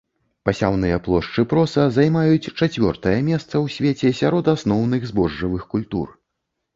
[0.47, 6.07] Пасяўныя плошчы проса займаюць чацвёртае месца ў свеце сярод асноўных збожжавых культур.